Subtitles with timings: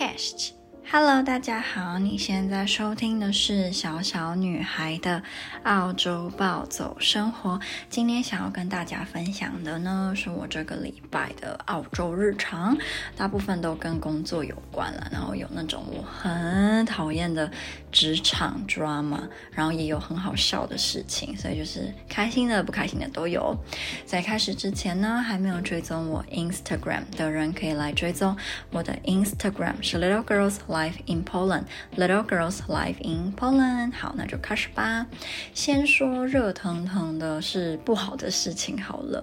[0.00, 0.59] Podcast。
[0.92, 5.22] Hello，大家好，你现在收听的是小小女孩的
[5.62, 7.60] 澳洲暴走生活。
[7.88, 12.76] 今天想要跟大家分享的呢，是我这个礼拜的澳洲日常，
[13.16, 15.06] 大部分都跟工作有关了。
[15.12, 17.48] 然后有那种我很讨厌的
[17.92, 19.20] 职场 drama，
[19.52, 23.56] 然后也有很好笑的事情，所以就是开心的、不开心的都有。
[24.04, 28.36] 在开始之前呢，还没有追踪我 Instagram 的人可以来追踪
[28.72, 30.94] 我的 Instagram，是 Little Girls Live Life。
[31.06, 31.64] in Poland,
[31.96, 33.92] little girls' life in Poland。
[33.92, 35.06] 好，那就开始吧。
[35.52, 39.22] 先说热腾腾的是不好的事情好了。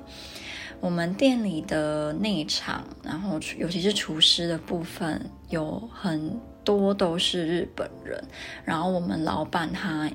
[0.79, 8.23] 我们店里的内场，然后尤其是厨师的部分，有很多都是日本人。
[8.63, 10.07] 然后我们老板他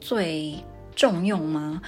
[0.00, 0.62] 最
[0.94, 1.80] 重用吗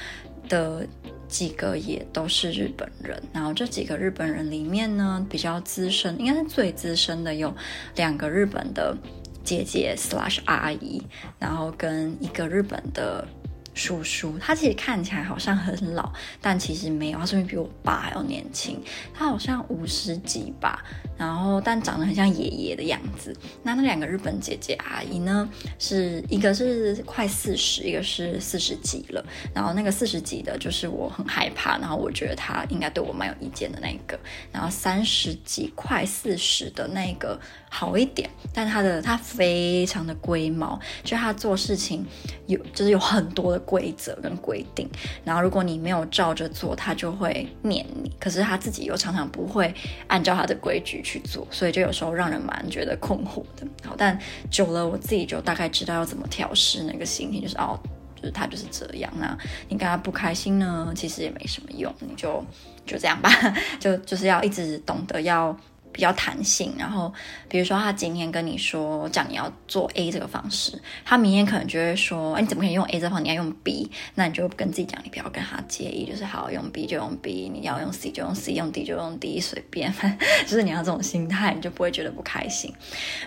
[0.48, 0.86] 的
[1.32, 3.20] 几个也都是日本人。
[3.32, 7.52] 然后这几个日本人里面呢，比较资深，应该是最资深的有
[7.96, 8.96] 两个日本的
[9.42, 11.02] 姐姐 slash 阿姨，
[11.38, 13.26] 然后跟一个日本的。
[13.74, 18.78] 叔叔，他其实看起来好像很老，但其实没有，他甚至比我爸还要年轻。
[19.14, 20.84] 他好像五十几吧，
[21.16, 23.34] 然后但长得很像爷爷的样子。
[23.62, 29.24] 那那两个日本姐姐阿姨呢，是一个是快四十，一个是四十几了。
[29.54, 34.18] 然后那个四十几的，就是我很害怕，然后我觉得他应该对我蛮有意见的那一个。
[34.52, 42.04] 然后三十几快四十的那个好一点，但他的他非常的龟毛，就他做事情
[42.46, 43.61] 有就是有很多的。
[43.62, 44.88] 规则跟规定，
[45.24, 48.10] 然后如果你没有照着做，他就会念你。
[48.20, 49.74] 可是他自己又常常不会
[50.06, 53.66] 按照他的规矩去做，所以就有时候让人蛮觉得困惑的。
[53.84, 54.18] 好，但
[54.50, 57.78] 久了我自己就大概知道要怎么调试那个心情，就是哦，
[58.16, 59.12] 就是他就是这样。
[59.18, 59.36] 那
[59.68, 62.44] 你跟他不开心呢，其实也没什么用，你就
[62.86, 63.30] 就这样吧，
[63.80, 65.56] 就就是要一直懂得要。
[65.92, 67.12] 比较弹性，然后
[67.48, 73.22] 比如说他今天跟你说讲你要做 A 这个方式，他明天可能就会说，哎，你怎么可以用 A 这方？
[73.22, 79.92] 你要用 B，那你就跟自己讲，你不要跟他介意，就是好用 B 就用 B，你要用 C 就用 C，用 D 就用 D，随便，
[80.46, 82.72] 就是你要这种心态，你就不会觉得不开心。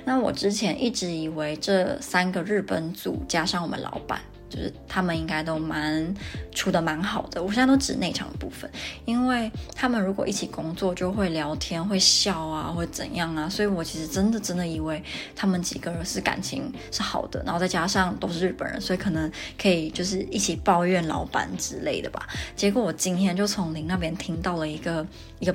[0.04, 4.20] 那我之前一直以为这三个日本组加上我们老板。
[4.56, 6.14] 就是他们应该都蛮
[6.54, 8.70] 处得蛮好的，我现在都指内场部分，
[9.04, 15.04] 因为他们如果一起工作就会聊天、会笑啊，会怎样啊，所以我其实真的真的以为
[15.36, 19.30] 他们几个人是感情是好的，然后再加上都是日本人，所以可能
[19.62, 22.26] 可以就是一起抱怨老板之类的吧。
[22.56, 25.06] 结果我今天就从您那边听到了一个
[25.40, 25.54] 一个。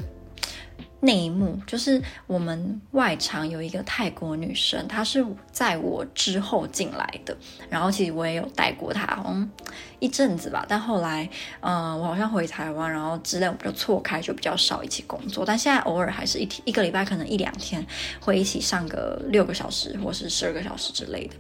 [1.01, 7.35] 内幕就是我们外场有一个泰国女生，她是在我之后进来的，
[7.71, 9.51] 然后其实我也有带过她，好像，
[9.99, 10.67] 一阵子吧。
[10.69, 11.27] 但后来，
[11.61, 15.43] 嗯，我好像回台湾，然后之类我们就错开，就比较少一起工作。
[15.43, 17.85] 但现在偶尔还是一天一个礼拜，可能一两天
[18.21, 21.35] 会一起上个六个小时或是十二个小时之类的。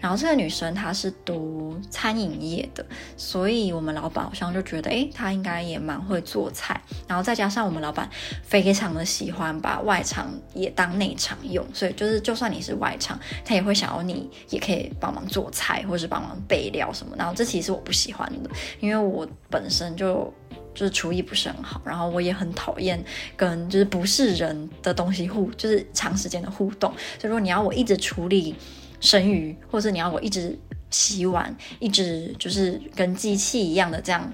[0.00, 2.82] 然后这个女生她是读餐饮业的，
[3.18, 6.80] 所以我们老板好像就觉得，诶，她应该也蛮会做菜。
[7.06, 8.08] 然后再加上我们老板
[8.42, 9.01] 非常的。
[9.04, 17.14] 喜欢把外场也当内场用，所以就是就算你是外场，他也会想要你也可以帮忙做菜，或是帮忙备料什么。
[17.16, 20.32] 然后这其实我不喜欢的，因为我本身就
[20.74, 23.02] 就是厨艺不是很好，然后我也很讨厌
[23.36, 26.92] 跟就是不是人的东西互，就是长时间的互动。
[27.18, 28.54] 所以说你要我一直处理
[29.00, 30.58] 生鱼，或者你要我一直
[30.90, 34.32] 洗碗，一直就是跟机器一样的这样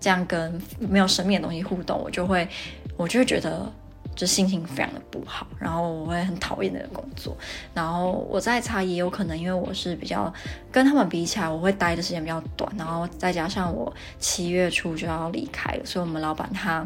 [0.00, 2.48] 这样跟没有生命的东西互动，我就会
[2.96, 3.72] 我就会觉得。
[4.16, 7.36] 就心情非常的不好，然后我会很讨厌那个工作，
[7.74, 10.32] 然后我在猜也有可能，因为我是比较
[10.72, 16.82] 跟他们比起来，我会待的时间比较短，然后再加上我七月初就要离开了，所以我们老板他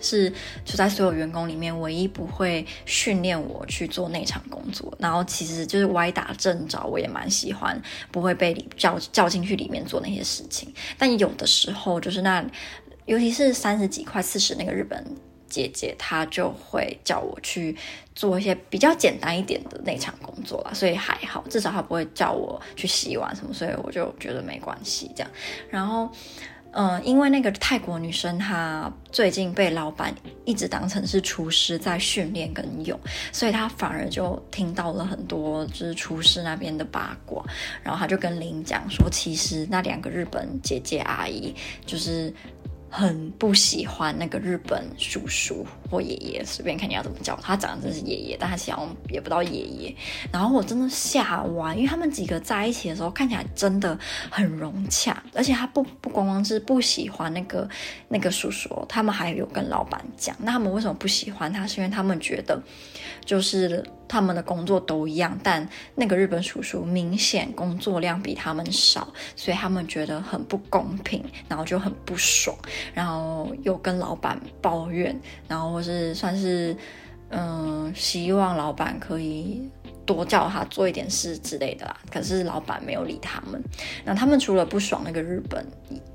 [0.00, 0.32] 是
[0.64, 7.80] 就在所有员工里面唯一不会训练我去做内场工作，然后其实就是歪打正着，我也蛮喜欢
[8.10, 12.42] 不会被叫叫进去里面做那些事情，但有的时候就是那
[13.04, 15.04] 尤其是三十几块四十那个日本。
[15.50, 17.76] 姐姐她就会叫我去
[18.14, 25.30] 做一些比较简单一点的内场工作啦，所以还好，至少她不会叫我去洗碗什么，所以我就觉得没关系这样。
[25.68, 26.08] 然后，
[26.72, 30.14] 嗯、因为那个泰国女生她最近被老板
[30.44, 32.98] 一直当成是厨师在训练跟用，
[33.32, 37.44] 所以她反而就听到了很多就是厨师那边的八卦，
[37.82, 41.54] 然后她就跟林讲说，其实那两个日本姐姐阿姨
[41.84, 42.32] 就是。
[42.90, 45.64] 很不喜欢那个日本叔叔。
[45.90, 48.76] 或爷爷，随便看你要怎么叫他，长得真是爷爷，但他其实
[49.08, 49.94] 也不到爷爷。
[50.32, 53.98] 然后我真的吓完，因为他们几个在一起的时候看起来真的
[54.30, 57.68] 很融洽，而且他不不光光是不喜欢那个
[58.08, 61.66] 那个叔叔，他们还有跟老板讲，那他们为什么不喜欢他？
[61.66, 62.62] 是因为他们觉得
[63.24, 63.84] 就是。
[64.10, 65.64] 他们的工作都一样，但
[65.94, 69.06] 那个日本叔叔明显工作量比他们少，
[69.36, 72.58] 所以他们觉得很不公平，然后就很不爽，
[72.92, 75.16] 然后又跟老板抱怨，
[75.46, 76.76] 然后就是算是
[77.30, 79.62] 嗯，希望老板可以
[80.04, 81.96] 多叫他做一点事之类的啦。
[82.10, 83.62] 可是老板没有理他们，
[84.04, 85.64] 那他们除了不爽那个日本。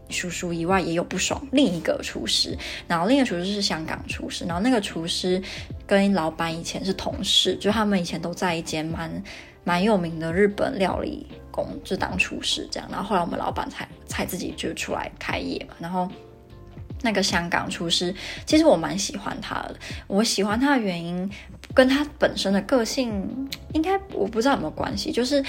[0.07, 2.55] 叔叔以外也有不爽另一个厨师，
[2.87, 5.41] 然后另一个厨师是香港厨师，然后那个厨师
[5.87, 9.23] 跟老板以前是同事，就他们以前都在一间蛮
[9.63, 16.07] 蛮有名的日本料理工就当厨师这样，然后后来我们老板才才自己就出来开业嘛，然后
[17.05, 18.13] 那个香港厨师
[18.45, 19.75] 其实我蛮喜欢他的，
[20.07, 21.29] 我喜欢他的原因
[21.73, 25.41] 跟他本身的个性应该我不知道有没有关系，就是。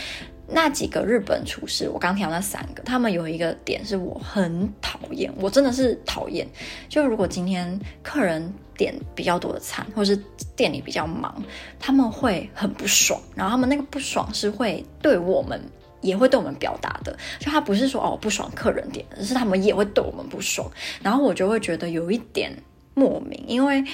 [0.48, 6.46] 那几个日本厨师，我刚提到那三个，他们有一个点是我很讨厌，我真的是讨厌。
[6.88, 10.16] 就如果今天客人点比较多的餐，或是
[10.54, 11.42] 店里比较忙，
[11.80, 15.60] 他们会很不爽，然后他们那个不爽是会对我们，
[16.06, 17.16] 也会对我们表达的。
[17.38, 20.70] 就他不是说哦不爽客人点，而是他们也会对我们不爽，
[21.02, 22.52] 然后我就会觉得有一点
[22.94, 23.84] 莫名，因为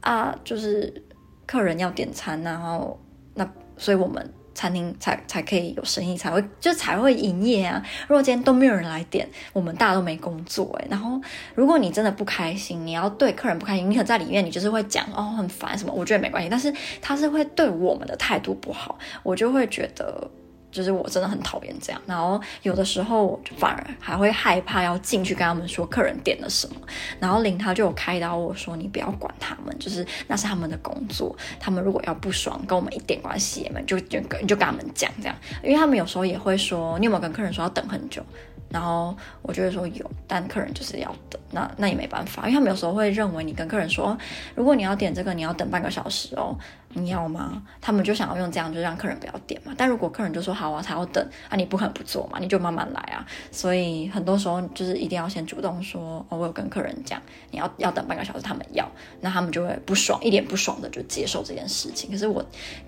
[0.00, 1.02] 啊，就是
[1.46, 3.00] 客人要点餐，然后
[3.34, 4.32] 那所以我们。
[4.52, 7.82] 餐厅才才可以有生意，才会就才会营业啊！
[8.08, 10.86] 如果今天都没有人来点，我们大家都没工作哎。
[10.90, 11.18] 然后，
[11.54, 16.48] 如果你真的不开心，你要对客人不开心，你可能在里面你就是会讲哦很烦什么，我觉得没关系。
[16.50, 16.70] 但是
[17.00, 20.30] 他是会对我们的态度不好，我就会觉得。
[20.70, 26.74] 就是我真的很讨厌这样，然后有的时候反而还会害怕要进去跟他们说客人点了什么，
[27.18, 38.22] 然后林他就有开导我说，你不要管他们，就是那是他们的工作，他们如果要不爽跟我们一点关系也没，就就跟你就跟他们讲这样，因为他们有时候也会说，你有没有跟客人说要等很久？
[38.70, 44.16] 然后我就会说有，但客人就是要等，那那也没办法，因为他们有时候会认为你跟客人说，
[44.54, 46.56] 如果你要点这个，你要等半个小时哦。
[46.92, 47.62] 你要吗？
[47.80, 49.72] 他们就想要用这样，就让客人不要点嘛。
[49.78, 53.24] 但如果客人就说好啊，他要等啊，你不可能不做嘛，你就慢慢来啊。
[53.52, 58.84] 所以很多时候就是一定要先主动说，哦，我有跟客人讲，你要要等半个小时，他们要，
[59.20, 62.10] 那他们就会不爽，一脸不爽的就接受这件事情。
[62.10, 62.44] 可是我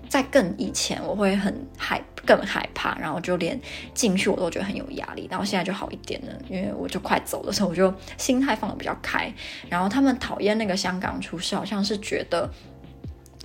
[0.09, 3.59] 在更以前，我会很害，更害怕，然后就连
[3.93, 5.27] 进去我都觉得很有压力。
[5.29, 9.33] 然后现在就好一点了，因为我就快走的时候，我就心态放得比较开。
[9.69, 12.49] 然后他们讨厌那个香港厨师，好像是觉得。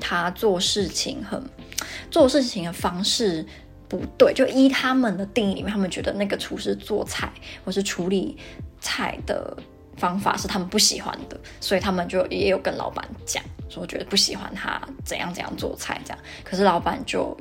[0.00, 1.42] 他做事情很，
[2.08, 3.44] 做事情的方式
[3.88, 7.28] 不对，就依他们的定义里面，他们觉得那个厨师做菜
[7.64, 8.36] 或是处理
[8.80, 9.56] 菜的
[9.96, 17.36] 方法是他们不喜欢的，所以他们就也有跟老板讲，说觉得不喜欢他怎样怎样做菜这样，可是老板就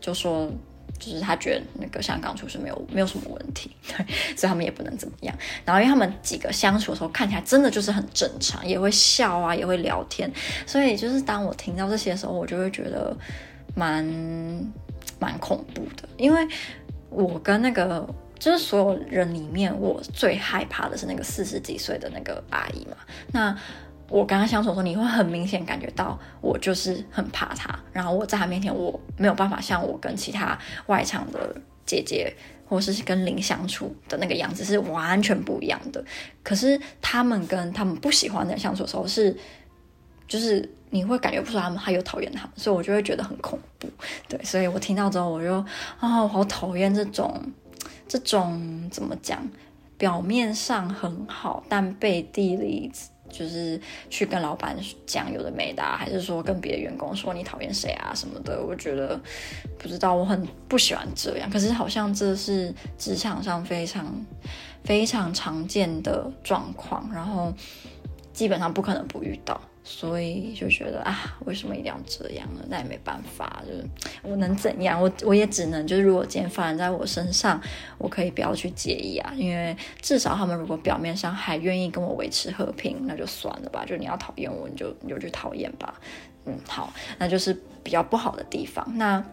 [0.00, 0.50] 就说。
[0.98, 3.96] 就是他觉得那个香港厨师没有没有什么问题，对，
[4.36, 5.34] 所以他们也不能怎么样。
[5.64, 10.30] 然后因为他们几个相处的时候看起来真的就是很正常，也会笑啊，也会聊天。
[10.66, 13.16] 所以就是当我听到这些的时候，我就会觉得
[13.74, 14.04] 蛮
[15.18, 16.46] 蛮恐怖的，因为
[17.10, 18.06] 我跟那个
[18.38, 22.96] 就是所有人里面，我最害怕的是那个四十几岁的那个阿姨嘛。
[23.32, 23.56] 那
[24.08, 32.34] 我跟他相处的时候，你会很明显感觉到我就是很怕他，然后我在他面前我没有办法像我跟其他外场的姐姐
[32.66, 36.02] 或是跟林相处的那个样子是完全不一样的。
[36.42, 39.36] 可是他们跟他们不喜欢的人相处的时候是，
[40.26, 43.88] 就是你会感觉不出来他们还有讨厌他们，所以我就会觉得很恐怖。
[44.26, 45.52] 对，所以我听到之后我就
[46.00, 47.38] 啊，我好讨厌这种
[48.08, 49.46] 这种怎么讲，
[49.98, 52.90] 表面上很好，但背地里。
[53.30, 53.80] 就是
[54.10, 58.62] 去跟老板讲有的没的，还是说跟别的员工说你讨厌谁啊什么的？
[58.62, 59.20] 我觉得
[59.78, 61.48] 不知道，我很不喜欢这样。
[61.50, 64.26] 可是好像这是职场上非常
[64.84, 67.52] 非常常见的状况，然后
[68.32, 69.60] 基本上不可能不遇到。
[69.90, 72.60] 所以就觉得啊，为什么一定要这样呢？
[72.68, 73.82] 那也没办法，就是
[74.22, 75.00] 我能怎样？
[75.00, 77.58] 我我也只能就是，如果今天发生在我身上，
[77.96, 83.84] 我可以不要去介意啊，因为至少他们如果表面上还愿意跟我维持和平，那就算了吧。
[83.86, 85.98] 就你要讨厌我，你就你就去讨厌吧。
[86.44, 88.86] 嗯，好，那就是比较不好的地方。
[88.96, 89.24] 那。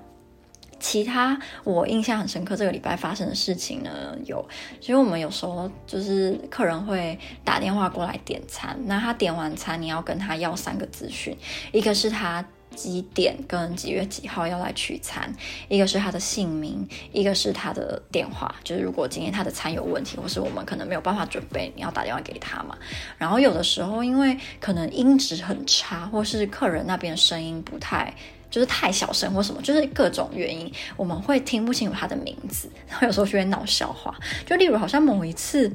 [0.79, 4.48] 其他我印象很深刻，这个礼拜发生的事情呢，有，
[4.79, 11.36] 其实我们有时候就是客人会打电话过来点餐，那他点完餐，你要跟他要三个资讯，
[11.72, 15.34] 一个是他几点跟几月几号要来取餐，
[15.70, 18.53] 一个是他的姓名，一个是他的电话。
[18.65, 22.77] 就是如果今天他的餐有问题，或是我们可能没有办法准备，你要打电话给他嘛。
[23.17, 28.13] 然后有的时候因为可能音质很差，或是客人那边的声音不太，
[28.56, 34.16] 就是太小声或什么，就是各种原因，我们会听不清楚他的名字，然后有时候就会闹笑话。
[34.46, 35.70] 就例如好像某一次。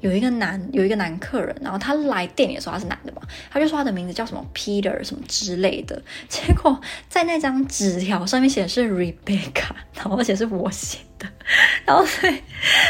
[0.00, 11.26] 有一个男有一个男客人，然后他来店里的时候他是男的嘛，他就说他的名字叫什么 Peter 什么之类的， 结果在那张纸条上面写的是 Rebecca，然后而且是我写的，
[11.86, 12.34] 然后所以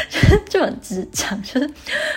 [0.09, 1.69] 就， 就很智障，就是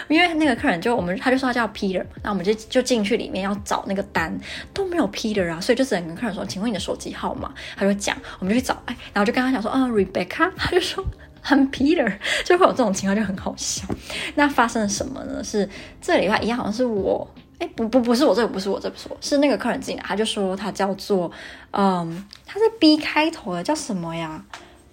[0.09, 4.37] 因为那个客人就我们他就说他叫 Peter，那我们就就进去里面要找那个单
[4.75, 7.53] 都没有 Peter 啊，所以就只能跟客人说，请问你的手机号码？
[7.77, 11.05] 他就讲，我们就去找，哎，然后就跟他讲说，啊 Rebecca，他就说。
[11.41, 12.13] 很 Peter
[12.45, 13.87] 就会有这种情况，就很好笑。
[14.35, 15.43] 那发生了什么呢？
[15.43, 15.69] 是
[16.01, 17.29] 这礼拜一样，好像是我，
[17.59, 21.31] 哎，不不不是我，这个不是我，这不是我，是那个客人进来，他就说他叫做，
[21.73, 24.45] 嗯，他是 B 开头的，叫什么呀？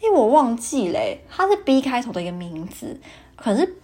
[0.02, 3.00] 哎，我忘记嘞，他是 B 开头的一个名字，
[3.36, 3.76] 可能是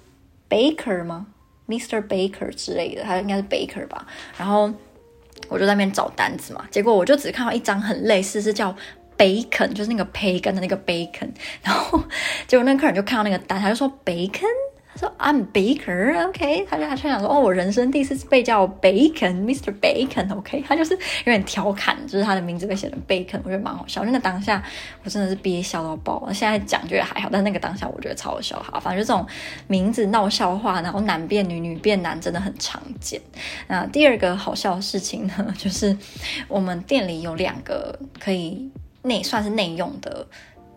[0.49, 1.27] Baker 吗
[1.67, 2.07] ？Mr.
[2.07, 4.05] Baker 之类的，他应该是 Baker 吧。
[4.37, 4.71] 然后
[5.49, 8.75] 我就在那边找单子嘛，结果我就只看到一张很类似，是叫。
[9.23, 11.29] Bacon 就是那个培根的那个 bacon，
[11.61, 12.03] 然后
[12.45, 14.41] 结果那个客人就看到那个单，他就说 bacon，
[14.93, 19.73] 他说 I'm baker，OK，他就他就想说哦，我人生第一次被叫 bacon，Mr.
[19.79, 24.03] Bacon，OK，他就是有点调侃，就是他的名字被写成 bacon，我觉得蛮好笑。
[24.03, 24.61] 那个当下
[25.03, 28.79] 我真的是憋笑到爆，现在讲觉得还好，但那个当下我觉得超好笑哈。
[28.79, 29.25] 反正就这种
[29.67, 33.19] 名字闹笑话，然后男变女，女变男，真的很常见。
[33.67, 35.97] 那第二个好笑的事情呢， 就是
[36.47, 38.69] 我们店里有两个可以。
[39.03, 40.25] 内算是内用的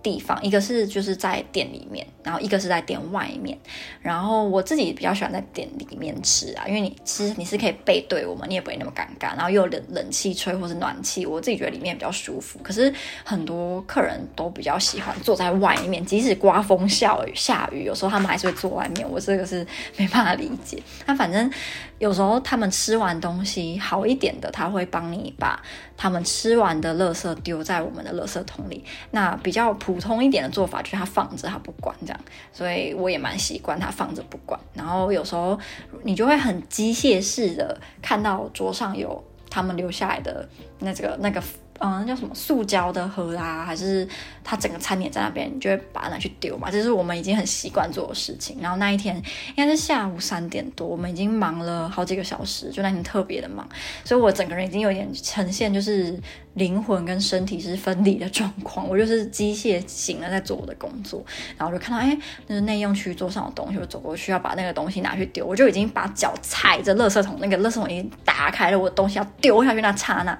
[0.02, 3.58] 地方，一个是就是在店里面，然后一个是在店外面。
[4.00, 9.34] 然后我自己比较喜欢在店里面吃啊，因为你其实你是可以背对我们，你也不会那么尴尬。
[9.34, 12.60] 然后又有冷冷气吹或是暖气，我自己觉得里面比较舒服。
[12.62, 12.92] 可是
[13.24, 19.08] 很多客人都比较喜欢坐在外面，即使刮风下雨下雨，有时候他们还是会坐外面。
[19.10, 19.66] 我这个是
[19.96, 20.80] 没办法理解。
[21.04, 21.50] 那反正
[21.98, 25.62] 有时候他们吃完东西好一点的，他会帮你把
[25.96, 28.84] 他们吃完的垃圾丢在我们的垃圾桶里。
[29.10, 32.20] 那比较普通一点的做法就是他放着，他不管这样。
[32.52, 34.58] 所以我也蛮习惯他放着不管。
[34.74, 35.58] 然后有时候
[36.02, 40.48] 你就会很机械式的看到桌上有他们留下来的
[40.80, 41.42] 那这个那个。
[41.78, 44.08] 嗯，叫什么塑胶的盒啊，还是
[44.42, 46.70] 它整个餐点在那边，你就会把它拿去丢嘛。
[46.70, 48.58] 这是我们已经很习惯做的事情。
[48.60, 53.68] 然后那一天应该是下午三点多，我们已经忙了好几个小时，就那天特别的忙，
[54.04, 56.18] 所以我整个人已经有点呈现就是
[56.56, 58.86] 灵魂跟身体是分离的状况。
[58.90, 61.24] 我就是机械型的在做我的工作，
[61.56, 70.38] 然后就看到哎，那个内用区桌上有东西，我走过去要把那个东西拿去丢，我就已经把脚踩着垃圾桶，那个垃圾桶已经打开了，我的东西要丢下去那刹那。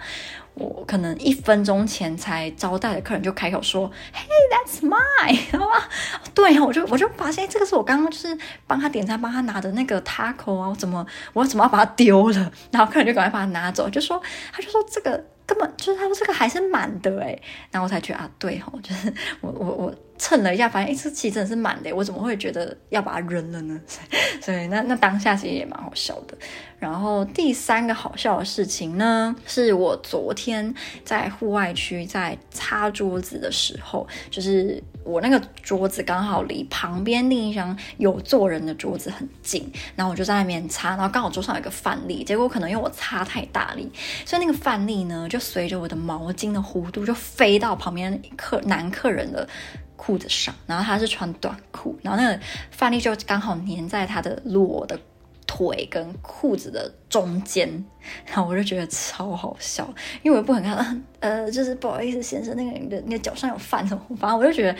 [0.54, 5.86] 我可能一分钟前才招待的客人就开口说：“Hey, that's mine，好吧？”
[6.34, 8.34] 对，我就我就发现这个是我刚刚就是
[8.66, 12.52] 帮他点餐、帮他拿的那个 taco 啊，我怎么我怎么要把它丢了？
[12.70, 14.18] 然后客人就赶快把它拿走，就说
[14.50, 17.38] 他就说这个根本就是他说这个还是满的哎，
[17.70, 19.94] 然后我才觉得啊，对吼，就是我我我。
[20.18, 23.80] 称了一下，发现哎，这其实真的是满的，我怎么会觉得要把它扔了呢？
[24.42, 26.36] 所以那那当下其实也蛮好笑的。
[26.78, 43.90] 然后第三个好笑的事情呢，是我昨天在户外区在擦桌子的时候，就是我那个桌子刚好离旁边另一张有坐人的桌子很近，然后我就在那边擦，然后刚好桌上有个饭粒，结果可能因为我擦太大力，
[44.26, 49.48] 所以那个饭粒呢就随着我的毛巾的弧度就飞到旁边客男客人的。
[49.96, 54.98] 裤子上，然后他是穿短裤，然后那个范例就刚好粘在他的裸的
[55.46, 57.84] 腿跟裤子的中间，
[58.26, 59.88] 然后我就觉得超好笑，
[60.22, 64.78] 因为我不肯看，呃，就是不好意思，先生，那个你的你的脚上有饭什么，反正我就觉得。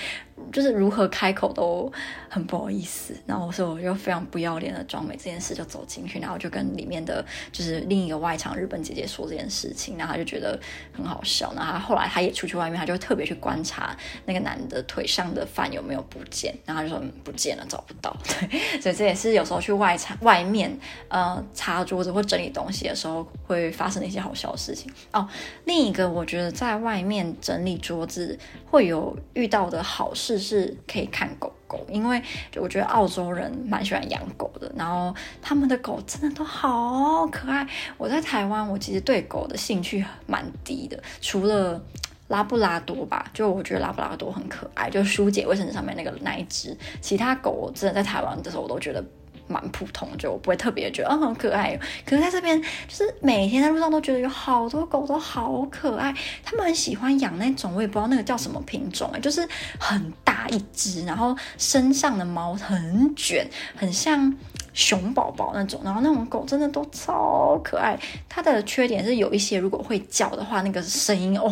[0.53, 1.91] 就是如何开口都
[2.29, 10.57] 很不好意思，然后所以我就非常不要脸的装没这件事就走进去，然后就跟里面的就是另一个外场日本姐姐说这件事情，然后他就觉得
[10.93, 18.15] 很好笑，然后后来他也出去外面，他就特别去观察那个男的腿上的饭有没有不见，然后就说不见了，找不到。
[18.23, 25.27] 对， 所以这也是有时候去外场外面呃擦桌子或整理东西的时候会发生的一些好笑的事情哦。
[25.65, 28.39] 另一个我觉觉得在外面整理桌子
[28.71, 30.37] 会有遇到的好事。
[30.39, 32.23] 是可以看狗狗，因为
[32.57, 37.67] 我觉得澳洲人蛮喜欢养狗的，然后他们的狗真的都好可爱。
[37.97, 41.83] 我在台湾，我其实对狗的兴趣蛮低的，除了
[42.29, 46.77] 拉布拉多吧，就我觉得拉布拉多很可爱，就舒姐卫生纸上面那个那一只。
[47.01, 49.03] 其他狗我真的在台湾的时候，我都觉得
[49.49, 51.79] 蛮普通，就我不会特别觉得嗯很可爱。
[52.05, 56.15] 可是在这边，就是每天在路上都觉得有好多狗都好可爱。
[56.45, 59.47] 他们很喜欢养那种，我也不知道那个叫什么品种哎，就是
[59.79, 64.35] 很大一只，然后身上的毛很卷，很像。
[64.77, 67.99] 熊宝宝那种，然后那种狗真的都超可爱。
[68.29, 71.51] 它的缺点是有一些，如果会叫的话，那个声音哦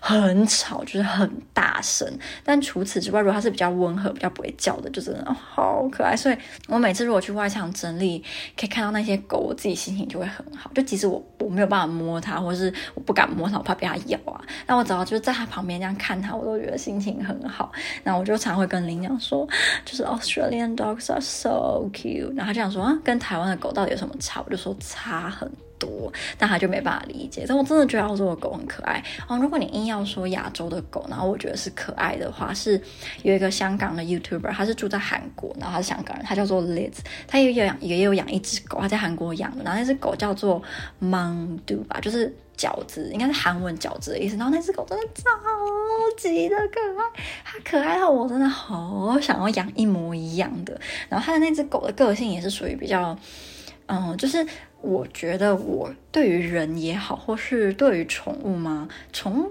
[0.00, 2.10] 很吵，就是很大声。
[2.42, 6.16] 但除此之外，如果它是比较温和、比较不会叫的，就真的好可爱。
[6.16, 8.24] 所以我每次如果去外场整理，
[8.58, 10.70] 可以看到那些狗，我自己心情就会很好。
[10.74, 14.40] 就即使我我没有办法摸它，或者是我不敢摸它，我怕被它咬啊。
[14.64, 17.70] 但我只要就是在它旁边这样看它，我都觉得心情很好。
[18.04, 19.46] 那我就常会跟羚羊说，
[19.84, 22.34] 就是 Australian dogs are so cute。
[22.34, 22.53] 然后。
[22.54, 24.40] 这样说啊，跟台湾的狗到底有什么差？
[24.46, 25.50] 我就说差很
[25.84, 27.44] 多，但他就没办法理解。
[27.46, 29.36] 但我真的觉得澳洲的狗很可爱哦。
[29.38, 32.80] 如果你硬要说亚洲的狗，然后我觉得是可爱的话，是
[33.22, 36.94] 有一个香港的 YouTuber，他是住在韩国，然后他是香港人，他叫做 Liz，
[37.26, 40.62] 他也有养也有养一只狗，他在韩国养的，然后那只狗叫做
[41.02, 44.36] Mandu 吧，就是饺子，应该是韩文饺子的意思。
[44.36, 45.28] 然后那只狗真的超
[46.16, 50.80] 级的可爱，它可爱到我真的好想要养一模一样的。
[51.08, 53.16] 然后他的那只狗的个性也是属于比较，
[53.86, 54.46] 嗯，就是。
[54.86, 59.50] 我觉得我对于人也好，或是对于宠物嘛，宠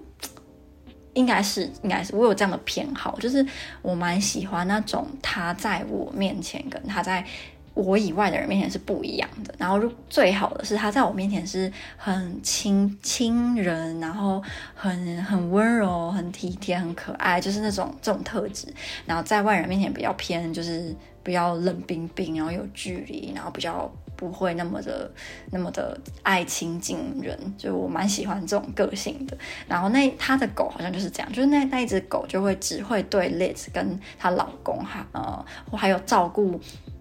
[1.15, 3.43] 应该是应该是我有这样的偏好，就是
[3.81, 7.25] 我蛮喜欢那种它在我面前跟它在
[7.73, 9.55] 我以外的人面前是不一样的。
[9.57, 14.39] 然后最好的是它在我面前是很亲亲人，然后
[14.75, 18.71] 很很温柔、很体贴、很可爱，就是那种这种特质。
[19.07, 23.91] 然后在外人面前比较偏，就是比较冷冰冰，然后有距离，然后比较。
[24.15, 25.11] 不会那么的
[25.51, 29.37] 那么的爱亲近人，就我蛮喜欢这种个性的。
[29.67, 36.59] 然后那他的狗好像就是这样，就是那那一只狗就会只会对 Liz 跟她老公哈呃，我还有照顾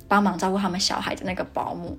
[0.08, 1.98] 帮忙照顾他们小孩的那个保姆。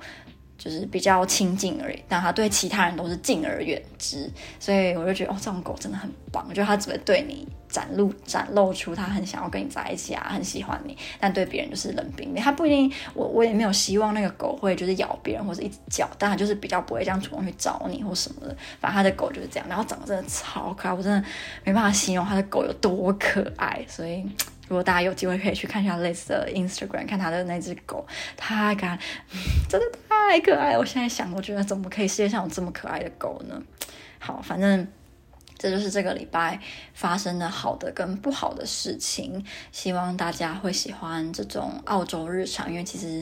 [0.57, 6.45] 就是比较亲近而已，但他对其他人都是敬而远之，所以我就觉得哦，这种狗真的很棒。
[6.47, 12.41] 我觉得它只会对你展露展露出它很想要跟你在一起啊，很喜欢你，但对别人就是冷冰冰。
[12.41, 18.55] 它不一定，我我也没有希望那个狗会就是咬别人或者一直叫，但它就是比较不会这样主动去找你或什么的。
[18.79, 21.27] 反正它的狗就是这样，然后长得真的超可爱，我真的
[21.63, 24.23] 没办法形容它的狗有多可爱，所以。
[24.69, 28.03] 如果大家有机会可以去看一下类似的 Instagram，看他的那只狗，
[28.37, 28.97] 太可爱，
[29.69, 29.85] 真的
[30.29, 30.77] 太可爱。
[30.77, 33.61] 我现在想，我觉得怎么可以世界上有这么可爱的狗呢？
[34.19, 34.87] 好，反正
[35.57, 36.59] 这就是这个礼拜
[36.93, 39.45] 发生的好的跟不好的事情。
[39.71, 43.19] 希望大家会喜欢这种澳洲日常，因为其实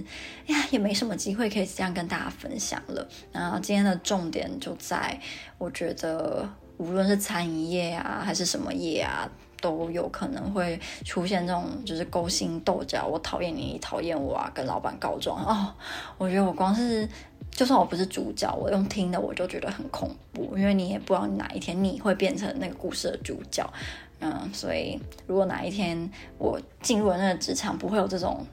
[0.47, 3.07] 呀也没什么机会可以这样跟大家分享了。
[3.31, 5.19] 那今天的重点就在，
[5.57, 9.29] 我觉得无论是餐饮业啊，还是什么业啊。
[9.61, 15.73] 都有可能会出现这种就是勾心斗角，我讨厌你，你讨厌我啊，跟老板告状哦。
[16.17, 17.07] 我觉得我光是，
[17.51, 23.65] 就算我不是主角，我用听的我就觉得很恐怖，因为你也不知道哪一天你会变成那个故事的主角。
[24.19, 28.45] 嗯，所以如果哪一天我进入了那个职场，不会有这种。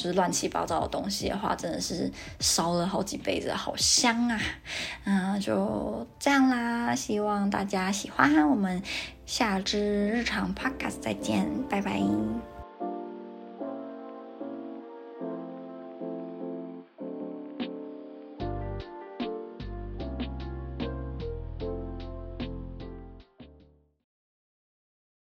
[0.00, 4.40] 就是乱七八糟的东西的话，真的是烧了好几辈子，好香啊！
[5.04, 8.82] 嗯，就这样啦，希望大家喜欢，我们
[9.26, 12.00] 下支日常 podcast 再见，拜拜。